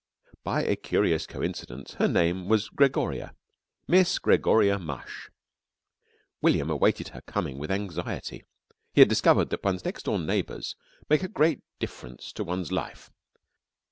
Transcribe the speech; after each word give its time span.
By 0.43 0.63
a 0.63 0.75
curious 0.75 1.27
coincidence 1.27 1.93
her 1.99 2.07
name 2.07 2.47
was 2.49 2.69
Gregoria 2.69 3.35
Miss 3.87 4.17
Gregoria 4.17 4.79
Mush. 4.79 5.29
William 6.41 6.71
awaited 6.71 7.09
her 7.09 7.21
coming 7.21 7.59
with 7.59 7.69
anxiety. 7.69 8.43
He 8.95 9.01
had 9.01 9.07
discovered 9.09 9.51
that 9.51 9.63
one's 9.63 9.85
next 9.85 10.05
door 10.05 10.17
neighbours 10.17 10.75
make 11.07 11.21
a 11.21 11.27
great 11.27 11.61
difference 11.77 12.33
to 12.33 12.43
one's 12.43 12.71
life. 12.71 13.11